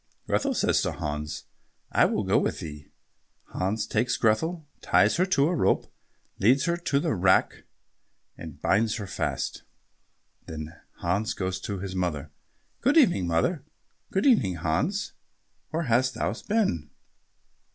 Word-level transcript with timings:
Grethel 0.25 0.55
says 0.55 0.81
to 0.81 0.93
Hans, 0.93 1.43
"I 1.91 2.05
will 2.05 2.23
go 2.23 2.39
with 2.39 2.59
thee." 2.59 2.89
Hans 3.49 3.85
takes 3.85 4.17
Grethel, 4.17 4.67
ties 4.81 5.17
her 5.17 5.27
to 5.27 5.47
a 5.47 5.53
rope, 5.55 5.93
leads 6.39 6.65
her 6.65 6.75
to 6.75 6.99
the 6.99 7.13
rack 7.13 7.65
and 8.35 8.59
binds 8.59 8.95
her 8.95 9.05
fast. 9.05 9.61
Then 10.47 10.73
Hans 11.01 11.35
goes 11.35 11.59
to 11.59 11.77
his 11.77 11.93
mother. 11.93 12.31
"Good 12.79 12.97
evening, 12.97 13.27
mother." 13.27 13.63
"Good 14.09 14.25
evening, 14.25 14.55
Hans. 14.55 15.13
Where 15.69 15.83
hast 15.83 16.15
thou 16.15 16.33
been?" 16.49 16.89